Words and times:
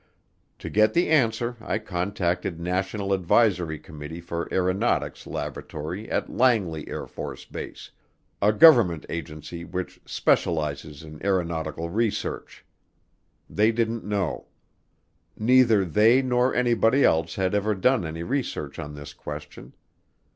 To 0.57 0.67
get 0.67 0.95
the 0.95 1.09
answer 1.11 1.57
I 1.61 1.77
contacted 1.77 2.59
National 2.59 3.13
Advisory 3.13 3.77
Committee 3.77 4.19
for 4.19 4.51
Aeronautics 4.51 5.27
Laboratory 5.27 6.09
at 6.09 6.27
Langley 6.27 6.85
AFB, 6.87 7.91
a 8.41 8.51
government 8.51 9.05
agency 9.09 9.63
which 9.63 10.01
specializes 10.07 11.03
in 11.03 11.23
aeronautical 11.23 11.91
research. 11.91 12.65
They 13.47 13.71
didn't 13.71 14.03
know. 14.03 14.47
Neither 15.37 15.85
they 15.85 16.23
nor 16.23 16.55
anybody 16.55 17.03
else 17.03 17.35
had 17.35 17.53
ever 17.53 17.75
done 17.75 18.03
any 18.03 18.23
research 18.23 18.79
on 18.79 18.95
this 18.95 19.13
question. 19.13 19.73